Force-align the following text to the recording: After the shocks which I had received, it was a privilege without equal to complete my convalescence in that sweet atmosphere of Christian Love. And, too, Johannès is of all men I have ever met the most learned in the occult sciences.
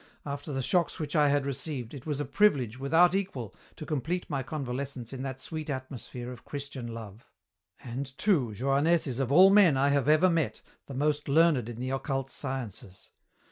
After 0.25 0.51
the 0.51 0.63
shocks 0.63 0.97
which 0.99 1.15
I 1.15 1.27
had 1.29 1.45
received, 1.45 1.93
it 1.93 2.07
was 2.07 2.19
a 2.19 2.25
privilege 2.25 2.79
without 2.79 3.13
equal 3.13 3.53
to 3.75 3.85
complete 3.85 4.27
my 4.31 4.41
convalescence 4.41 5.13
in 5.13 5.21
that 5.21 5.39
sweet 5.39 5.69
atmosphere 5.69 6.31
of 6.31 6.43
Christian 6.43 6.87
Love. 6.87 7.27
And, 7.83 8.17
too, 8.17 8.55
Johannès 8.57 9.05
is 9.05 9.19
of 9.19 9.31
all 9.31 9.51
men 9.51 9.77
I 9.77 9.89
have 9.89 10.07
ever 10.07 10.27
met 10.27 10.63
the 10.87 10.95
most 10.95 11.27
learned 11.29 11.69
in 11.69 11.79
the 11.79 11.91
occult 11.91 12.31
sciences. 12.31 13.11